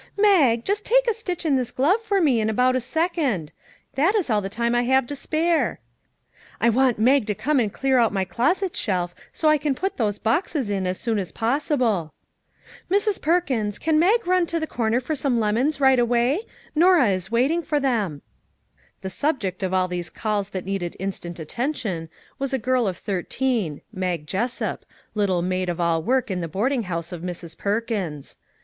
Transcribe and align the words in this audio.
"Mag, 0.17 0.65
just 0.65 0.83
take 0.83 1.07
a 1.07 1.13
stitch 1.13 1.45
in 1.45 1.57
this 1.57 1.69
glove 1.69 2.01
for 2.01 2.19
me 2.19 2.41
in 2.41 2.49
about 2.49 2.75
a 2.75 2.81
second; 2.81 3.51
that 3.93 4.15
is 4.15 4.31
all 4.31 4.41
the 4.41 4.49
time 4.49 4.73
I 4.73 4.81
have 4.81 5.05
to 5.05 5.15
spare."" 5.15 5.79
I 6.59 6.69
want 6.71 6.97
Mag 6.97 7.27
to 7.27 7.35
come 7.35 7.59
and 7.59 7.71
clear 7.71 7.99
out 7.99 8.11
my 8.11 8.25
closet 8.25 8.75
shelf 8.75 9.13
so 9.31 9.47
I 9.47 9.59
can 9.59 9.75
put 9.75 9.97
those 9.97 10.17
boxes 10.17 10.71
in 10.71 10.87
as 10.87 10.99
soon 10.99 11.19
as 11.19 11.31
possible."" 11.31 12.15
Mrs. 12.91 13.21
Perkins, 13.21 13.77
can 13.77 13.99
Mag 13.99 14.25
run 14.25 14.47
to 14.47 14.59
the 14.59 14.65
corner 14.65 14.99
for 14.99 15.13
some 15.13 15.39
lemons 15.39 15.79
right 15.79 15.99
away? 15.99 16.47
Norah 16.73 17.09
is 17.09 17.31
wait 17.31 17.51
ing 17.51 17.61
for 17.61 17.79
them." 17.79 18.23
zx 18.23 18.23
MAG 18.23 18.23
AND 18.23 18.23
MARGARET 18.41 19.01
The 19.01 19.09
subject 19.11 19.61
of 19.61 19.71
all 19.71 19.87
these 19.87 20.09
calls 20.09 20.49
that 20.49 20.65
needed 20.65 20.95
in 20.95 21.11
stant 21.11 21.37
attention 21.39 22.09
was 22.39 22.53
a 22.53 22.57
girl 22.57 22.87
of 22.87 22.97
thirteen, 22.97 23.83
Mag 23.93 24.25
Jessup, 24.25 24.83
little 25.13 25.43
maid 25.43 25.69
of 25.69 25.79
all 25.79 26.01
work 26.01 26.31
in 26.31 26.39
the 26.39 26.47
boarding 26.47 26.85
house 26.89 27.11
of 27.11 27.21
Mrs. 27.21 27.55
Perkins. 27.55 28.39